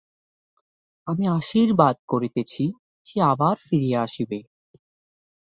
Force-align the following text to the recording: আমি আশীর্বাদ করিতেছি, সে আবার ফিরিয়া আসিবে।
আমি 1.07 1.25
আশীর্বাদ 1.31 1.95
করিতেছি, 2.07 2.63
সে 3.07 3.17
আবার 3.31 3.55
ফিরিয়া 3.67 3.99
আসিবে। 4.03 4.39